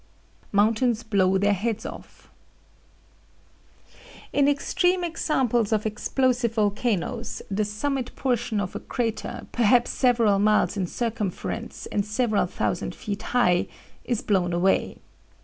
[0.51, 2.31] MOUNTAINS BLOW THEIR HEADS OFF
[4.33, 10.75] "In extreme examples of explosive volcanoes, the summit portion of a crater, perhaps several miles
[10.75, 13.67] in circumference and several thousand feet high,
[14.03, 14.97] is blown away.